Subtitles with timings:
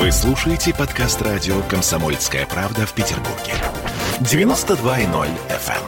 [0.00, 3.52] Вы слушаете подкаст радио «Комсомольская правда» в Петербурге.
[4.20, 5.82] 92.0 FM.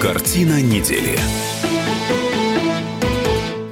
[0.00, 1.18] Картина недели.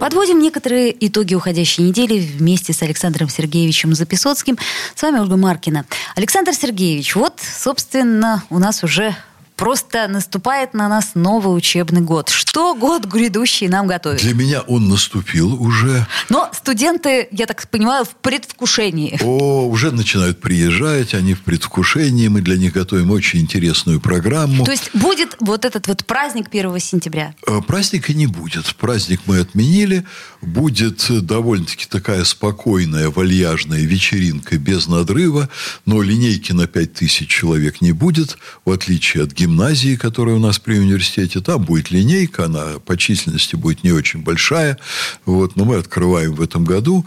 [0.00, 4.59] Подводим некоторые итоги уходящей недели вместе с Александром Сергеевичем Записоцким.
[4.96, 5.85] С вами Ольга Маркина.
[6.16, 9.14] Александр Сергеевич, вот, собственно, у нас уже
[9.59, 12.29] просто наступает на нас новый учебный год.
[12.30, 14.20] Что год грядущий нам готовит?
[14.20, 16.07] Для меня он наступил уже.
[16.29, 19.18] Но студенты, я так понимаю, в предвкушении.
[19.21, 22.29] О, уже начинают приезжать, они в предвкушении.
[22.29, 24.64] Мы для них готовим очень интересную программу.
[24.64, 27.35] То есть будет вот этот вот праздник 1 сентября?
[27.46, 28.77] Э, праздника не будет.
[28.77, 30.04] Праздник мы отменили.
[30.40, 35.48] Будет довольно-таки такая спокойная, вальяжная вечеринка без надрыва.
[35.84, 40.58] Но линейки на 5000 человек не будет, в отличие от гимназии гимназии, которая у нас
[40.58, 41.41] при университете.
[41.41, 44.78] Там будет линейка, она по численности будет не очень большая.
[45.24, 47.06] Вот, но мы открываем в этом году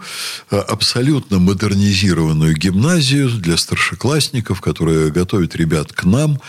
[0.50, 6.40] э, абсолютно модернизированную гимназию для старшеклассников, которая готовит ребят к нам.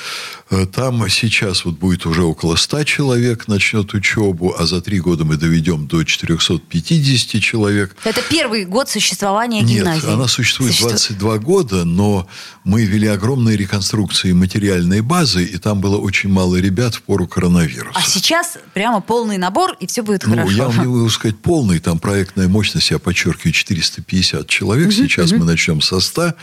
[0.49, 5.25] Э, там сейчас вот будет уже около 100 человек начнет учебу, а за три года
[5.25, 7.95] мы доведем до 450 человек.
[8.03, 10.05] Это первый год существования Нет, гимназии?
[10.05, 11.19] Нет, она существует Существует...
[11.19, 12.27] 22 года, но
[12.63, 17.99] мы вели огромные реконструкции материальной базы, и там было очень мало ребят в пору коронавируса.
[17.99, 20.55] А сейчас прямо полный набор, и все будет ну, хорошо.
[20.55, 24.87] Я вам не могу сказать полный, там проектная мощность, я подчеркиваю, 450 человек.
[24.87, 25.41] Угу, сейчас угу.
[25.41, 26.35] мы начнем со 100,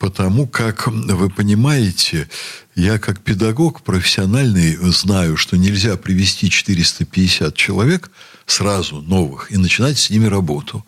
[0.00, 2.28] потому как, вы понимаете,
[2.74, 8.10] я как педагог профессиональный знаю, что нельзя привести 450 человек
[8.46, 10.84] сразу новых и начинать с ними работу.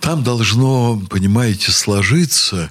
[0.00, 2.70] Там должно, понимаете, сложиться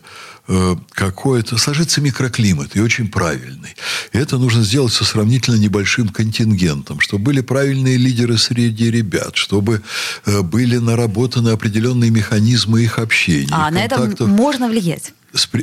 [0.54, 3.76] Э, какой-то, сложится микроклимат, и очень правильный.
[4.12, 9.82] И это нужно сделать со сравнительно небольшим контингентом, чтобы были правильные лидеры среди ребят, чтобы
[10.26, 13.48] э, были наработаны определенные механизмы их общения.
[13.52, 15.14] А на это можно влиять?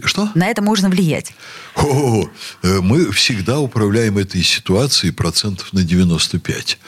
[0.05, 0.31] Что?
[0.35, 1.35] На это можно влиять.
[1.75, 2.27] О,
[2.63, 6.79] э, мы всегда управляем этой ситуацией процентов на 95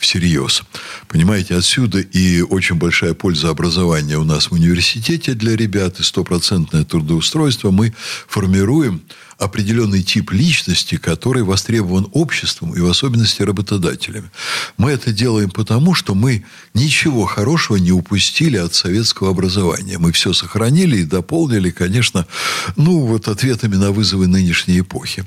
[0.00, 0.62] всерьез.
[1.06, 6.84] Понимаете, отсюда и очень большая польза образования у нас в университете для ребят, и стопроцентное
[6.84, 7.94] трудоустройство мы
[8.26, 9.02] формируем
[9.40, 14.30] определенный тип личности, который востребован обществом и в особенности работодателями.
[14.76, 19.98] Мы это делаем потому, что мы ничего хорошего не упустили от советского образования.
[19.98, 22.26] Мы все сохранили и дополнили, конечно,
[22.76, 25.24] ну, вот ответами на вызовы нынешней эпохи.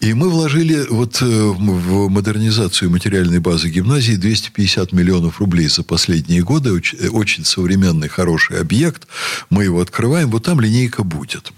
[0.00, 6.42] И мы вложили вот э, в модернизацию материальной базы гимназии 250 миллионов рублей за последние
[6.42, 6.82] годы.
[6.98, 9.06] Э, очень современный, хороший объект.
[9.48, 10.30] Мы его открываем.
[10.30, 11.52] Вот там линейка будет.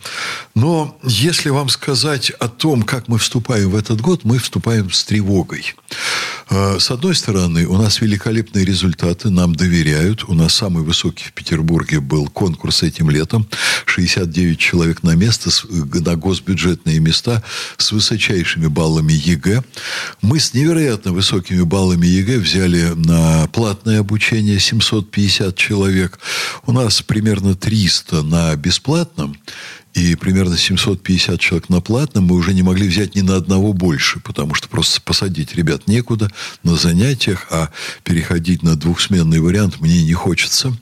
[0.54, 4.90] Но если вам сказать, сказать о том, как мы вступаем в этот год, мы вступаем
[4.90, 5.76] с тревогой.
[6.48, 10.24] А, с одной стороны, у нас великолепные результаты, нам доверяют.
[10.28, 13.48] У нас самый высокий в Петербурге был конкурс этим летом.
[13.86, 17.42] 69 человек на место, на госбюджетные места
[17.78, 19.64] с высочайшими баллами ЕГЭ.
[20.22, 26.20] Мы с невероятно высокими баллами ЕГЭ взяли на платное обучение 750 человек.
[26.64, 29.36] У нас примерно 300 на бесплатном
[29.96, 34.20] и примерно 750 человек на платном, мы уже не могли взять ни на одного больше,
[34.20, 36.30] потому что просто посадить ребят некуда
[36.62, 37.70] на занятиях, а
[38.04, 40.76] переходить на двухсменный вариант мне не хочется.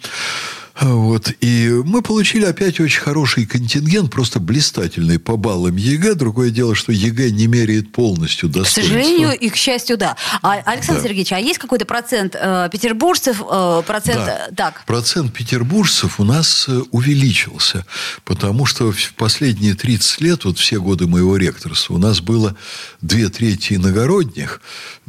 [0.80, 1.32] Вот.
[1.40, 6.14] И мы получили опять очень хороший контингент, просто блистательный по баллам ЕГЭ.
[6.14, 8.80] Другое дело, что ЕГЭ не меряет полностью достоинства.
[8.80, 10.16] К сожалению и к счастью, да.
[10.42, 11.08] А, Александр да.
[11.08, 13.40] Сергеевич, а есть какой-то процент э, петербуржцев?
[13.48, 14.46] Э, процент, да.
[14.50, 14.84] Э, так.
[14.84, 17.86] Процент петербуржцев у нас э, увеличился,
[18.24, 22.56] потому что в последние 30 лет, вот все годы моего ректорства, у нас было
[23.00, 24.60] две трети иногородних.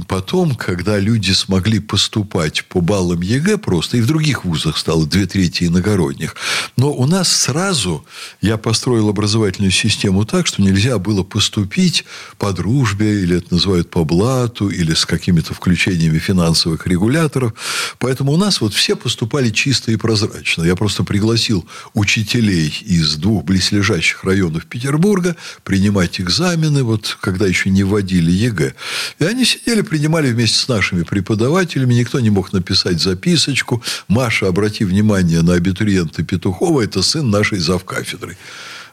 [0.07, 5.25] Потом, когда люди смогли поступать по баллам ЕГЭ просто, и в других вузах стало две
[5.25, 6.35] трети развитии иногородних.
[6.77, 8.05] Но у нас сразу
[8.41, 12.05] я построил образовательную систему так, что нельзя было поступить
[12.37, 17.53] по дружбе, или это называют по блату, или с какими-то включениями финансовых регуляторов.
[17.99, 20.63] Поэтому у нас вот все поступали чисто и прозрачно.
[20.63, 27.83] Я просто пригласил учителей из двух близлежащих районов Петербурга принимать экзамены, вот когда еще не
[27.83, 28.73] вводили ЕГЭ.
[29.19, 31.93] И они сидели, принимали вместе с нашими преподавателями.
[31.93, 33.81] Никто не мог написать записочку.
[34.07, 38.37] Маша, обрати внимание на абитуриента Петухова, это сын нашей завкафедры.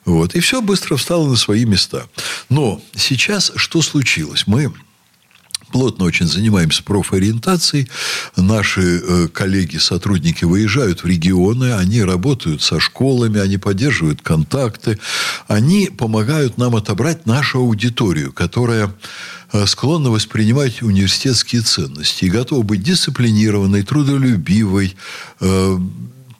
[0.05, 0.35] Вот.
[0.35, 2.07] И все быстро встало на свои места.
[2.49, 4.47] Но сейчас что случилось?
[4.47, 4.73] Мы
[5.73, 7.89] плотно очень занимаемся профориентацией.
[8.37, 14.99] Наши э, коллеги, сотрудники выезжают в регионы, они работают со школами, они поддерживают контакты,
[15.49, 18.95] они помогают нам отобрать нашу аудиторию, которая
[19.53, 24.95] э, склонна воспринимать университетские ценности и готова быть дисциплинированной, трудолюбивой,
[25.41, 25.79] э,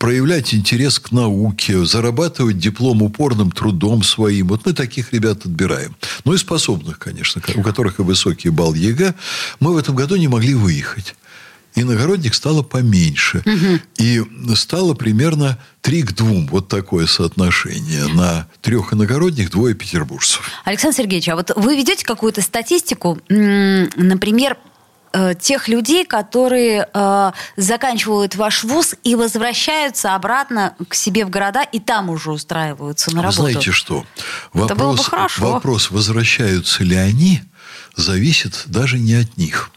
[0.03, 4.49] проявлять интерес к науке, зарабатывать диплом упорным трудом своим.
[4.49, 5.95] Вот мы таких ребят отбираем.
[6.25, 9.15] Ну и способных, конечно, у которых и высокий балл ЕГЭ.
[9.61, 11.15] Мы в этом году не могли выехать
[11.75, 13.43] иногородних стало поменьше.
[13.47, 13.81] Угу.
[13.99, 14.23] И
[14.57, 16.49] стало примерно 3 к 2.
[16.51, 18.09] Вот такое соотношение.
[18.09, 20.51] На трех иногородних двое петербуржцев.
[20.65, 24.59] Александр Сергеевич, а вот вы ведете какую-то статистику, например,
[25.13, 31.63] э, тех людей, которые э, заканчивают ваш вуз и возвращаются обратно к себе в города
[31.63, 33.43] и там уже устраиваются на работу.
[33.43, 34.05] Знаете что?
[34.53, 35.53] Вопрос, Это было бы хорошо.
[35.53, 37.43] вопрос, возвращаются ли они,
[37.97, 39.71] зависит даже не от них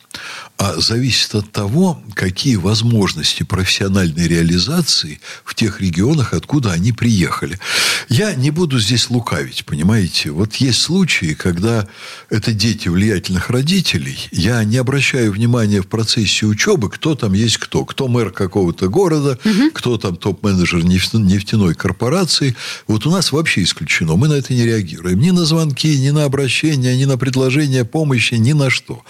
[0.57, 7.59] а зависит от того, какие возможности профессиональной реализации в тех регионах, откуда они приехали.
[8.07, 10.31] Я не буду здесь лукавить, понимаете?
[10.31, 11.87] Вот есть случаи, когда
[12.29, 14.17] это дети влиятельных родителей.
[14.31, 17.83] Я не обращаю внимания в процессе учебы, кто там есть кто.
[17.83, 19.71] Кто мэр какого-то города, угу.
[19.73, 22.55] кто там топ-менеджер нефтяной корпорации.
[22.87, 24.15] Вот у нас вообще исключено.
[24.15, 25.19] Мы на это не реагируем.
[25.19, 29.03] Ни на звонки, ни на обращения, ни на предложения помощи, ни на что.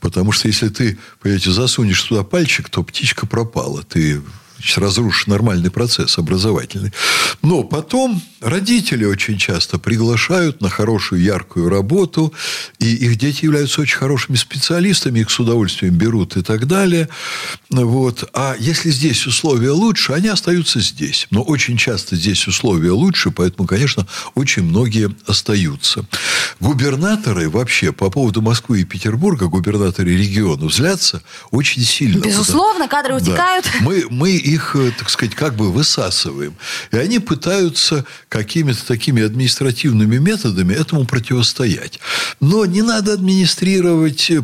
[0.00, 0.89] Потому что если ты
[1.20, 3.82] понимаете, засунешь туда пальчик, то птичка пропала.
[3.82, 4.22] Ты
[4.60, 6.92] значит, разрушишь нормальный процесс образовательный.
[7.42, 12.34] Но потом родители очень часто приглашают на хорошую, яркую работу,
[12.78, 17.08] и их дети являются очень хорошими специалистами, их с удовольствием берут и так далее.
[17.70, 18.28] Вот.
[18.34, 21.26] А если здесь условия лучше, они остаются здесь.
[21.30, 26.04] Но очень часто здесь условия лучше, поэтому, конечно, очень многие остаются.
[26.60, 32.22] Губернаторы вообще по поводу Москвы и Петербурга, губернаторы регионов, злятся очень сильно.
[32.22, 33.64] Безусловно, кадры утекают.
[33.64, 33.78] Да.
[33.80, 36.54] Мы, мы их, э, так сказать, как бы высасываем.
[36.92, 41.98] И они пытаются какими-то такими административными методами этому противостоять.
[42.40, 44.42] Но не надо администрировать э,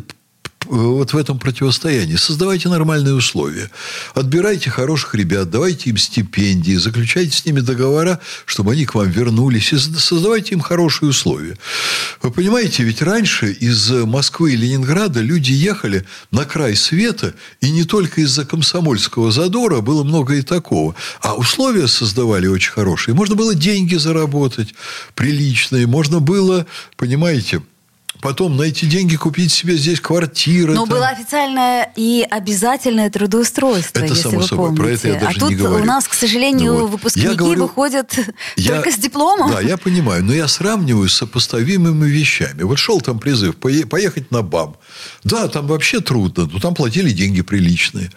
[0.69, 2.17] вот в этом противостоянии.
[2.17, 3.71] Создавайте нормальные условия.
[4.15, 9.73] Отбирайте хороших ребят, давайте им стипендии, заключайте с ними договора, чтобы они к вам вернулись,
[9.73, 11.57] и создавайте им хорошие условия.
[12.23, 17.85] Вы понимаете, ведь раньше из Москвы и Ленинграда люди ехали на край света, и не
[17.85, 20.95] только из-за комсомольского задора, было много и такого.
[21.21, 23.15] А условия создавали очень хорошие.
[23.15, 24.75] Можно было деньги заработать
[25.15, 26.67] приличные, можно было,
[26.97, 27.63] понимаете,
[28.21, 30.75] потом на эти деньги купить себе здесь квартиру.
[30.75, 30.89] Но там.
[30.89, 34.67] было официальное и обязательное трудоустройство, это если само вы собой.
[34.67, 34.83] помните.
[34.83, 35.83] Про это я даже а тут не говорю.
[35.83, 36.91] у нас, к сожалению, ну, вот.
[36.91, 38.19] выпускники говорю, выходят
[38.57, 39.51] я, только с дипломом.
[39.51, 40.25] Да, я понимаю.
[40.25, 42.63] Но я сравниваю с сопоставимыми вещами.
[42.63, 44.77] Вот шел там призыв поехать на БАМ.
[45.25, 48.11] Да, там вообще трудно, но там платили деньги приличные.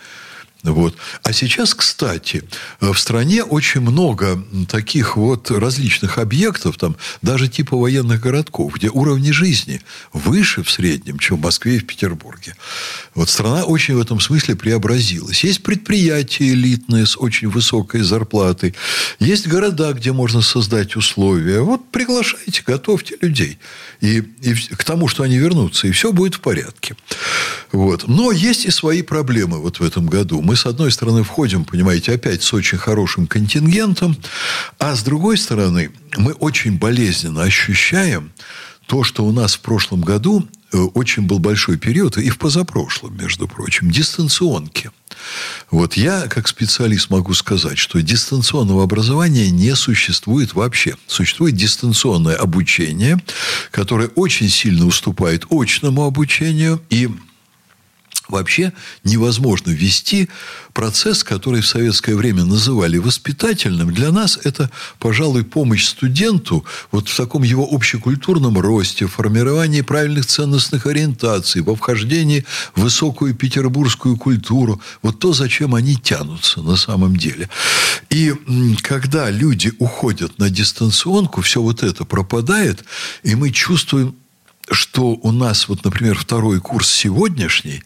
[0.64, 0.96] Вот.
[1.24, 2.44] А сейчас, кстати,
[2.82, 9.32] в стране очень много таких вот различных объектов, там, даже типа военных городков, где уровни
[9.32, 12.56] жизни выше в среднем, чем в Москве и в Петербурге.
[13.16, 15.46] Вот страна очень в этом смысле преобразилась.
[15.46, 18.76] Есть предприятия элитные с очень высокой зарплатой.
[19.20, 21.62] Есть города, где можно создать условия.
[21.62, 23.60] Вот приглашайте, готовьте людей.
[24.02, 26.98] И, и к тому, что они вернутся, и все будет в порядке.
[27.72, 28.08] Вот.
[28.08, 30.42] Но есть и свои проблемы вот в этом году.
[30.50, 34.18] Мы, с одной стороны, входим, понимаете, опять с очень хорошим контингентом,
[34.80, 38.32] а с другой стороны, мы очень болезненно ощущаем
[38.88, 43.16] то, что у нас в прошлом году э, очень был большой период, и в позапрошлом,
[43.16, 44.90] между прочим, дистанционки.
[45.70, 50.96] Вот я, как специалист, могу сказать, что дистанционного образования не существует вообще.
[51.06, 53.22] Существует дистанционное обучение,
[53.70, 57.08] которое очень сильно уступает очному обучению, и
[58.30, 60.30] Вообще невозможно вести
[60.74, 63.92] процесс, который в советское время называли воспитательным.
[63.92, 64.70] Для нас это,
[65.00, 72.46] пожалуй, помощь студенту вот в таком его общекультурном росте, формировании правильных ценностных ориентаций, во вхождении
[72.76, 74.80] в высокую петербургскую культуру.
[75.02, 77.50] Вот то, зачем они тянутся на самом деле.
[78.12, 78.34] И
[78.84, 82.84] когда люди уходят на дистанционку, все вот это пропадает,
[83.24, 84.16] и мы чувствуем
[84.72, 87.84] что у нас, вот, например, второй курс сегодняшний,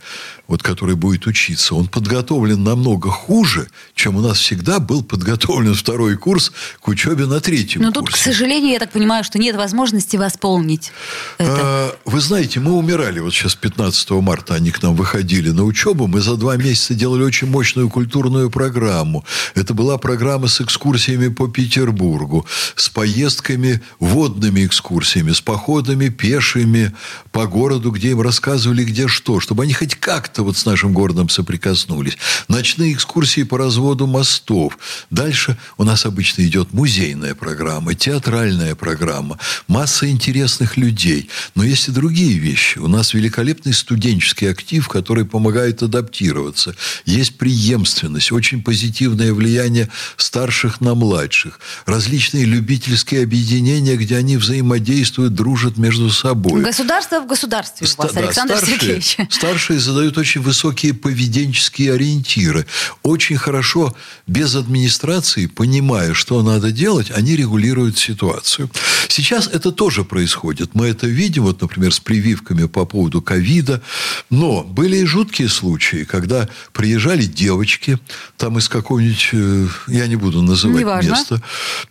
[0.47, 6.17] вот, который будет учиться, он подготовлен намного хуже, чем у нас всегда был подготовлен второй
[6.17, 7.99] курс к учебе на третьем Но курсе.
[7.99, 10.91] тут, к сожалению, я так понимаю, что нет возможности восполнить
[11.37, 11.59] это.
[11.59, 13.19] А, вы знаете, мы умирали.
[13.19, 16.07] Вот сейчас 15 марта они к нам выходили на учебу.
[16.07, 19.23] Мы за два месяца делали очень мощную культурную программу.
[19.55, 26.93] Это была программа с экскурсиями по Петербургу, с поездками, водными экскурсиями, с походами пешими, экскурсиями
[27.31, 31.29] по городу, где им рассказывали, где что, чтобы они хоть как-то вот с нашим городом
[31.29, 32.17] соприкоснулись.
[32.47, 34.77] Ночные экскурсии по разводу мостов.
[35.09, 41.29] Дальше у нас обычно идет музейная программа, театральная программа, масса интересных людей.
[41.55, 42.77] Но есть и другие вещи.
[42.77, 46.75] У нас великолепный студенческий актив, который помогает адаптироваться.
[47.05, 51.59] Есть преемственность, очень позитивное влияние старших на младших.
[51.87, 56.62] Различные любительские объединения, где они взаимодействуют, дружат между собой.
[56.63, 59.17] Государство в государстве у вас, Ста- Александр старшие, Сергеевич.
[59.29, 62.65] Старшие задают очень высокие поведенческие ориентиры.
[63.03, 63.95] Очень хорошо,
[64.27, 68.69] без администрации, понимая, что надо делать, они регулируют ситуацию.
[69.07, 70.71] Сейчас это тоже происходит.
[70.73, 73.81] Мы это видим, вот, например, с прививками по поводу ковида.
[74.29, 77.99] Но были и жуткие случаи, когда приезжали девочки,
[78.37, 81.09] там из какого-нибудь, э, я не буду называть Неважно.
[81.09, 81.41] место,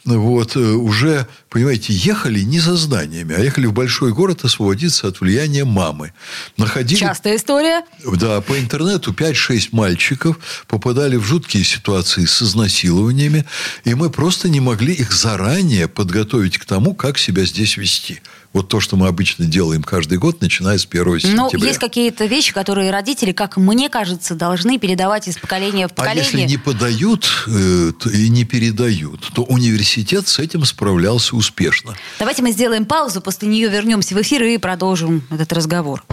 [0.04, 5.20] вот, э, уже, понимаете, ехали не за знаниями, а ехали в большой город освободиться от
[5.20, 6.12] влияния мамы.
[6.56, 6.98] Находили...
[6.98, 7.82] Частая история.
[8.04, 10.38] Да, по интернету 5-6 мальчиков
[10.68, 13.44] попадали в жуткие ситуации с изнасилованиями,
[13.84, 18.20] и мы просто не могли их заранее подготовить к тому, как себя здесь вести.
[18.52, 21.36] Вот то, что мы обычно делаем каждый год, начиная с 1 сентября.
[21.36, 25.92] Но Ну, есть какие-то вещи, которые родители, как мне кажется, должны передавать из поколения в
[25.92, 26.22] А поколение.
[26.42, 31.94] если не подают э, то- и не передают, то университет с этим справлялся успешно.
[32.18, 36.04] Давайте мы сделаем паузу, после нее вернемся в эфир и продолжим этот разговор.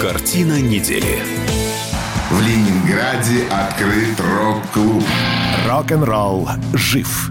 [0.00, 1.22] Картина недели.
[2.30, 5.02] В Ленинграде открыт рок-клуб.
[5.66, 7.30] Рок-н-ролл жив.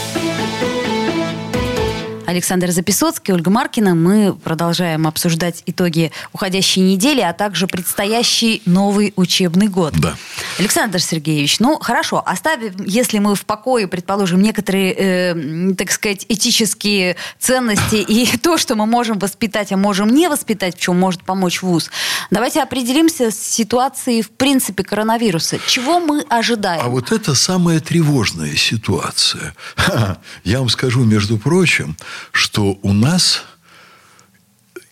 [2.31, 3.93] Александр Записоцкий, Ольга Маркина.
[3.93, 9.93] Мы продолжаем обсуждать итоги уходящей недели, а также предстоящий новый учебный год.
[9.99, 10.15] Да.
[10.57, 17.15] Александр Сергеевич, ну хорошо, оставим, если мы в покое, предположим, некоторые, э, так сказать, этические
[17.39, 21.61] ценности и то, что мы можем воспитать, а можем не воспитать, в чем может помочь
[21.61, 21.91] ВУЗ.
[22.29, 25.59] Давайте определимся с ситуацией, в принципе, коронавируса.
[25.67, 26.81] Чего мы ожидаем?
[26.83, 29.53] А вот это самая тревожная ситуация.
[29.75, 31.95] Ха, Я вам скажу, между прочим,
[32.31, 33.43] что у нас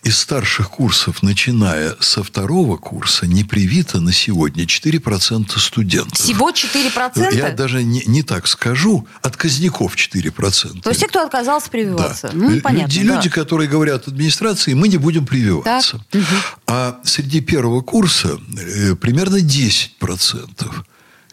[0.02, 6.18] из старших курсов, начиная со второго курса, не привито на сегодня 4% студентов.
[6.18, 7.36] Всего 4%?
[7.36, 10.80] Я даже не, не так скажу, отказников 4%.
[10.80, 12.28] То есть те, кто отказался прививаться.
[12.28, 12.34] Да.
[12.34, 12.92] Ну, понятно.
[12.92, 13.16] люди, да.
[13.16, 16.02] люди, которые говорят администрации, мы не будем прививаться.
[16.10, 16.22] Так.
[16.66, 19.90] А среди первого курса э, примерно 10%.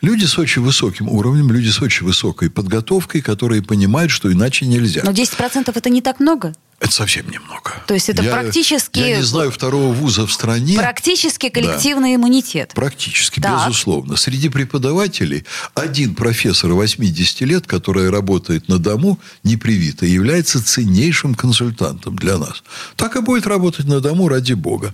[0.02, 5.02] Люди с очень высоким уровнем, люди с очень высокой подготовкой, которые понимают, что иначе нельзя.
[5.04, 6.54] Но 10% это не так много?
[6.80, 7.74] Это совсем немного.
[7.88, 10.78] То есть это Я- практически- Я не знаю второго вуза в стране.
[10.78, 12.74] Практически коллективный иммунитет.
[12.76, 13.66] Практически, Так.
[13.68, 14.16] безусловно.
[14.16, 15.44] Среди преподавателей
[15.74, 22.38] один профессор 80 лет, который работает на дому, не привито, и является ценнейшим консультантом для
[22.38, 22.64] нас.
[22.96, 24.94] Так и будет работать на дому ради бога.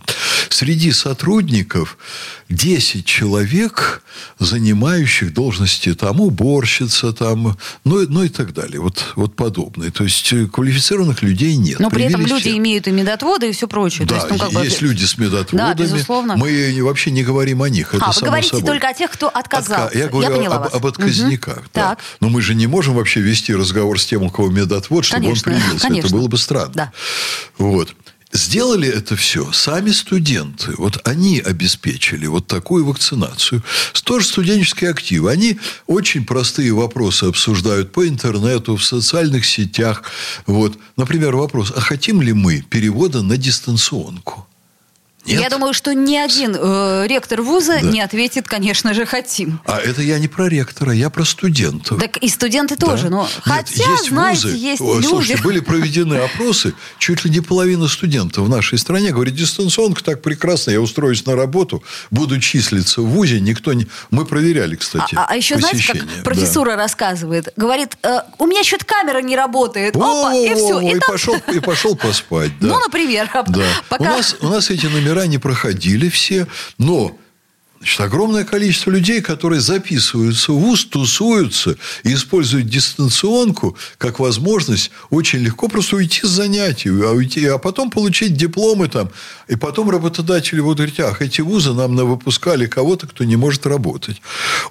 [0.49, 1.97] Среди сотрудников
[2.47, 4.03] 10 человек,
[4.39, 8.79] занимающих должности там уборщица, там, ну, и- ну и так далее.
[8.79, 9.91] Вот, вот подобные.
[9.91, 11.72] То есть квалифицированных людей нет.
[11.79, 12.57] Но при этом люди всех.
[12.57, 14.05] имеют и медотводы, и все прочее.
[14.07, 15.57] Да, То есть, ну, как бы- есть люди с медотводами.
[15.69, 16.35] Да, безусловно.
[16.37, 17.93] Мы вообще не говорим о них.
[17.93, 18.65] Это А, вы говорите собой.
[18.67, 19.85] только о тех, кто отказался.
[19.87, 20.73] Отка- Я говорю поняла об, вас.
[20.73, 21.57] об отказниках.
[21.57, 21.65] Мгм.
[21.73, 21.81] да.
[21.89, 21.99] Так.
[22.19, 25.51] Но мы же не можем вообще вести разговор с тем, у кого медотвод, чтобы Конечно,
[25.53, 25.87] он привился.
[25.87, 26.07] конечно.
[26.07, 26.71] Это было бы странно.
[26.73, 26.91] Да.
[27.57, 27.93] Вот.
[28.33, 30.73] Сделали это все сами студенты.
[30.77, 33.63] Вот они обеспечили вот такую вакцинацию.
[34.03, 35.29] Тоже студенческие активы.
[35.29, 40.03] Они очень простые вопросы обсуждают по интернету, в социальных сетях.
[40.47, 40.79] Вот.
[40.97, 44.47] Например, вопрос, а хотим ли мы перевода на дистанционку?
[45.25, 45.41] Нет?
[45.41, 47.87] Я думаю, что ни один э, ректор вуза Да.
[47.87, 49.59] не ответит, конечно же, хотим.
[49.65, 51.99] А это я не про ректора, я про студентов.
[51.99, 53.03] Так и студенты тоже.
[53.03, 53.09] Да.
[53.09, 54.57] Но, Нет, хотя, есть знаете, вузы.
[54.57, 55.05] есть О, люди.
[55.07, 60.21] Слушайте, были проведены опросы, чуть ли не половина студентов в нашей стране говорит, дистанционка так
[60.21, 63.87] прекрасно, я устроюсь на работу, буду числиться в ВУЗе, никто не...
[64.11, 66.01] Мы проверяли, кстати, А, а еще, знаете, посещение.
[66.03, 66.23] как Да.
[66.23, 67.53] профессура рассказывает?
[67.55, 69.95] Говорит, «Э, у меня что-то камера не работает.
[69.95, 70.79] Опа, и все.
[70.81, 72.51] И там- пошел, и пошел поспать.
[72.59, 72.67] Да.
[72.67, 73.29] Ну, например.
[73.47, 73.63] Да.
[73.89, 74.03] Пока...
[74.03, 77.17] У, нас, у нас эти номера не проходили все, но
[77.83, 85.39] значит, огромное количество людей, которые записываются в ВУЗ, тусуются и используют дистанционку как возможность очень
[85.39, 89.09] легко просто уйти с занятий, а, уйти, а потом получить дипломы там.
[89.49, 94.21] И потом работодатели будут говорить, ах, эти вузы нам выпускали кого-то, кто не может работать.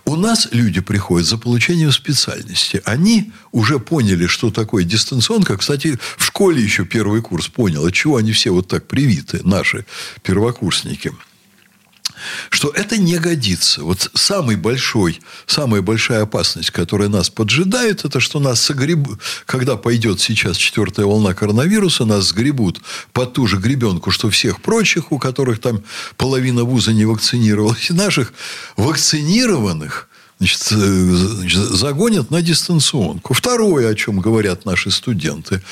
[0.07, 2.81] У нас люди приходят за получением специальности.
[2.85, 5.59] Они уже поняли, что такое дистанционка.
[5.59, 9.85] Кстати, в школе еще первый курс понял, от чего они все вот так привиты, наши
[10.23, 11.12] первокурсники
[12.50, 13.83] что это не годится.
[13.83, 20.21] Вот самый большой, самая большая опасность, которая нас поджидает, это что нас согребут, когда пойдет
[20.21, 22.81] сейчас четвертая волна коронавируса, нас сгребут
[23.12, 25.83] под ту же гребенку, что всех прочих, у которых там
[26.17, 28.33] половина вуза не вакцинировалась, и наших
[28.76, 30.09] вакцинированных
[30.43, 33.35] э, значит, загонят на дистанционку.
[33.35, 35.63] Второе, о чем говорят наши студенты.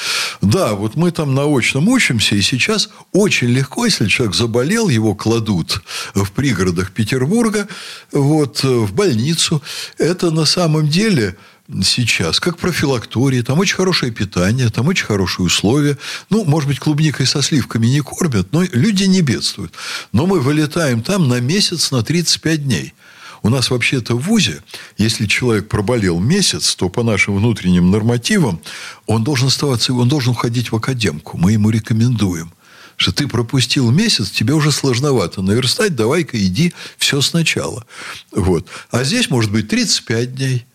[0.41, 5.83] Да, вот мы там наочно учимся, и сейчас очень легко, если человек заболел, его кладут
[6.15, 7.69] в пригородах Петербурга,
[8.13, 9.63] вот, в больницу.
[9.99, 11.37] Это на самом деле
[11.85, 15.99] сейчас, как профилактория, там очень хорошее питание, там очень хорошие условия.
[16.29, 19.75] Ну, может быть, клубникой со сливками не кормят, но люди не бедствуют.
[20.13, 22.95] Но мы вылетаем там на месяц, на 35 дней.
[23.43, 24.63] У нас вообще-то в ВУЗе,
[24.99, 28.61] если человек проболел месяц, то по нашим внутренним нормативам
[29.07, 31.39] он должен оставаться, он должен уходить в академку.
[31.39, 32.53] Мы ему рекомендуем
[33.01, 37.87] что ты пропустил месяц, тебе уже сложновато наверстать, давай-ка иди все сначала.
[38.31, 38.67] Вот.
[38.91, 40.67] А здесь может быть 35 дней,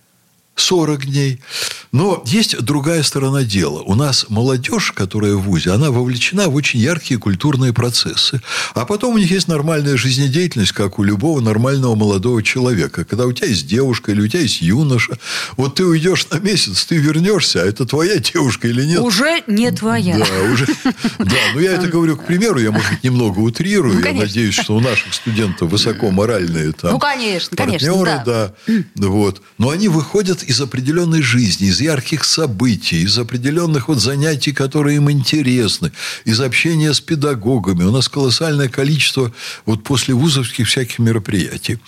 [0.56, 1.42] 40 дней.
[1.92, 3.82] Но есть другая сторона дела.
[3.82, 8.42] У нас молодежь, которая в ВУЗе, она вовлечена в очень яркие культурные процессы.
[8.74, 13.06] А потом у них есть нормальная жизнедеятельность, как у любого нормального молодого человека.
[13.06, 15.18] Когда у тебя есть девушка или у тебя есть юноша,
[15.58, 19.00] вот ты уйдешь на месяц, ты вернешься, а это твоя девушка или нет?
[19.00, 20.18] Уже не твоя.
[20.18, 20.68] Да, уже.
[21.20, 24.00] Да, ну я это говорю к примеру, я, может быть, немного утрирую.
[24.00, 28.54] Ну, я надеюсь, что у наших студентов высоко моральные там Ну, партнеры, да.
[28.96, 29.42] Вот.
[29.58, 35.10] Но они выходят из определенной жизни, из ярких событий, из определенных вот занятий, которые им
[35.10, 35.92] интересны,
[36.26, 37.84] из общения с педагогами.
[37.84, 39.32] У нас колоссальное количество
[39.66, 41.80] вот после вузовских всяких мероприятий.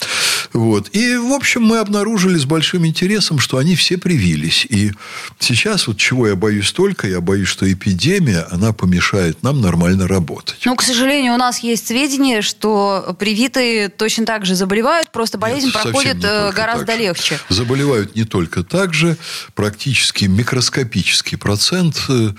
[0.54, 0.90] Вот.
[0.94, 4.66] И, в общем, мы обнаружили с большим интересом, что они все привились.
[4.70, 4.92] И
[5.40, 10.58] сейчас вот чего я боюсь только, я боюсь, что эпидемия, она помешает нам нормально работать.
[10.66, 15.68] Ну, к сожалению, у нас есть сведения, что привитые точно так же заболевают, просто болезнь
[15.68, 17.40] Нет, проходит э, гораздо легче.
[17.50, 19.18] Заболевают не только так же,
[19.56, 22.06] практически микроскопический процент.
[22.10, 22.34] э,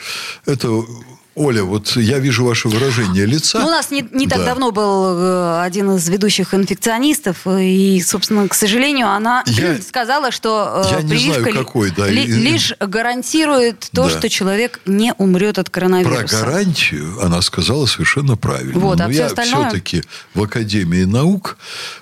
[0.46, 0.84] Это
[1.38, 3.60] Оля, вот я вижу ваше выражение лица.
[3.60, 4.46] Ну, у нас не, не так Да.
[4.46, 10.84] давно был э, один из ведущих инфекционистов, и, собственно, к сожалению, она Я- сказала, что
[10.90, 14.10] э, я прививка знаю, какой, да, ли- лишь гарантирует то, Да.
[14.10, 16.40] что человек не умрет от Про коронавируса.
[16.44, 18.78] гарантию она сказала совершенно правильно.
[18.80, 19.68] Вот, а Но всё я остальное?
[19.68, 20.02] все-таки
[20.34, 21.56] в Академии наук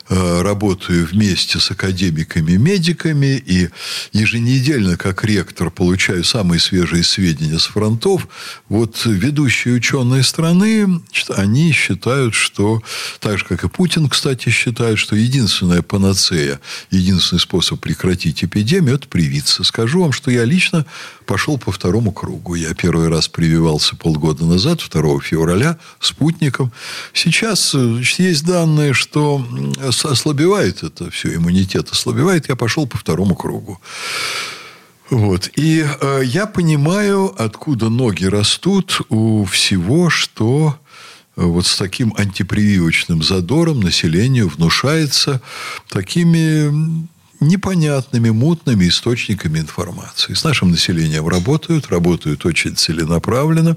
[0.09, 3.68] э, работаю вместе с академиками-медиками и
[4.12, 8.29] еженедельно, как ректор, получаю самые свежие сведения с фронтов.
[8.68, 8.96] Вот
[9.27, 11.03] ведущие ученые страны,
[11.37, 12.81] они считают, что,
[13.21, 16.61] так же, как и Путин, кстати, считает, что единственная панацея,
[16.91, 19.65] единственный способ прекратить эпидемию– это привиться.
[19.65, 20.87] Скажу вам, что я лично
[21.27, 22.55] пошел по второму кругу.
[22.55, 26.73] Я первый раз прививался полгода назад, 2 февраля, спутником.
[27.12, 29.45] Сейчас э, есть данные, что
[30.05, 32.49] ослабевает это все, иммунитет ослабевает.
[32.49, 33.81] Я пошел по второму кругу.
[35.11, 35.51] Вот.
[35.55, 40.79] И э, я понимаю, откуда ноги растут у всего, что
[41.37, 45.40] э, вот с таким антипрививочным задором населению внушается
[45.88, 47.07] такими
[47.40, 50.35] непонятными, мутными источниками информации.
[50.35, 53.77] С нашим населением работают, работают очень целенаправленно.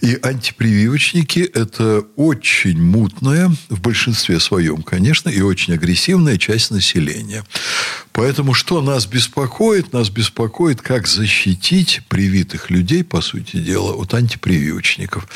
[0.00, 7.44] И антипрививочники– это очень мутная, в большинстве своем, конечно, и очень агрессивная часть населения.
[8.12, 9.92] Поэтому что нас беспокоит?
[9.92, 15.26] Нас беспокоит, как защитить привитых людей, по сути дела, от антипрививочников.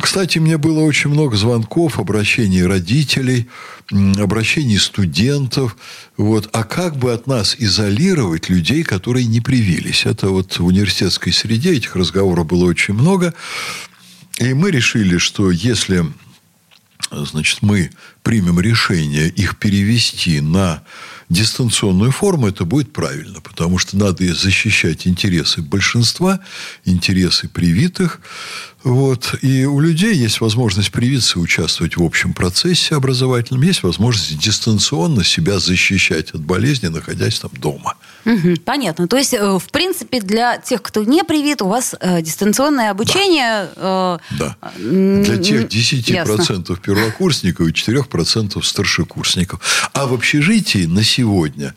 [0.00, 3.48] Кстати, мне было очень много звонков, обращений родителей,
[3.90, 5.76] обращений студентов.
[6.16, 6.48] Вот.
[6.52, 10.06] А как бы от нас изолировать людей, которые не привились?
[10.06, 13.34] Это вот в университетской среде этих разговоров было очень много.
[14.38, 16.04] И мы решили, что если
[17.10, 17.90] значит, мы
[18.22, 20.82] примем решение их перевести на
[21.32, 26.40] дистанционную форму, это будет правильно, потому что надо защищать интересы большинства,
[26.84, 28.20] интересы привитых.
[28.84, 29.36] Вот.
[29.42, 35.60] И у людей есть возможность привиться участвовать в общем процессе образовательном, есть возможность дистанционно себя
[35.60, 37.94] защищать от болезни, находясь там дома.
[38.24, 39.06] Угу, понятно.
[39.06, 43.68] То есть, э, в принципе, для тех, кто не привит, у вас э, дистанционное обучение...
[43.76, 44.18] Да.
[44.36, 44.56] Э, да.
[44.78, 46.76] Для тех 10% ясно.
[46.76, 48.04] первокурсников и 4%
[48.66, 49.90] старшекурсников.
[49.94, 51.74] А в общежитии на сегодня,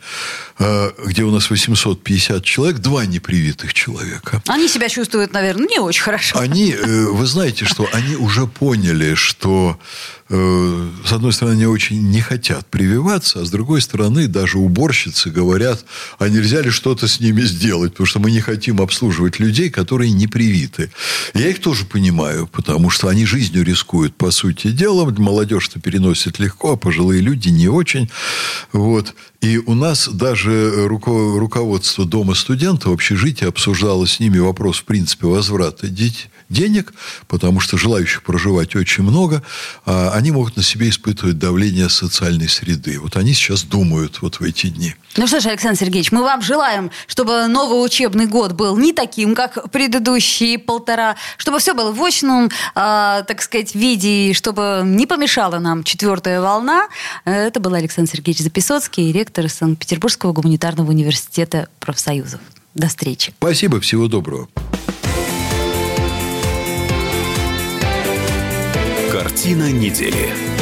[0.58, 4.42] где у нас 850 человек, два непривитых человека.
[4.46, 6.38] Они себя чувствуют, наверное, не очень хорошо.
[6.38, 9.78] Они, э, вы знаете, что они уже поняли, что
[10.28, 15.30] Э, с одной стороны, они очень не хотят прививаться, а с другой стороны, даже уборщицы
[15.30, 15.84] говорят,
[16.18, 20.10] а нельзя ли что-то с ними сделать, потому что мы не хотим обслуживать людей, которые
[20.10, 20.90] не привиты.
[21.34, 25.08] Я их тоже понимаю, потому что они жизнью рискуют, по сути дела.
[25.16, 28.10] Молодежь-то переносит легко, а пожилые люди не очень.
[28.72, 29.14] Вот.
[29.40, 35.26] И у нас даже руководство Дома студента в общежитии обсуждало с ними вопрос, в принципе,
[35.26, 35.88] возврата
[36.48, 36.94] денег,
[37.28, 39.42] потому что желающих проживать очень много,
[39.84, 42.98] а они могут на себе испытывать давление социальной среды.
[43.00, 44.94] Вот они сейчас думают вот в эти дни.
[45.16, 49.34] Ну что ж, Александр Сергеевич, мы вам желаем, чтобы новый учебный год был не таким,
[49.34, 55.58] как предыдущие полтора, чтобы все было в очном, э, так сказать, виде, чтобы не помешала
[55.58, 56.88] нам четвертая волна.
[57.24, 62.40] Это был Александр Сергеевич Записоцкий, ректор Санкт-Петербургского гуманитарного университета профсоюзов.
[62.74, 63.32] До встречи.
[63.38, 64.48] Спасибо, всего доброго.
[69.10, 70.55] Картина недели.